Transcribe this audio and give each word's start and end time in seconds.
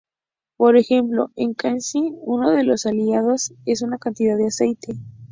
Por 0.57 0.77
ejemplo 0.77 1.29
en 1.35 1.53
Kansai 1.53 2.09
uno 2.21 2.49
de 2.49 2.63
los 2.63 2.87
aliados 2.87 3.53
es 3.67 3.83
una 3.83 3.99
cantidad 3.99 4.35
de 4.35 4.47
aceite. 4.47 4.95